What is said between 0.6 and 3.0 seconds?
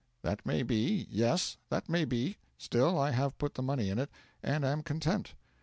be; yes, that may be; still,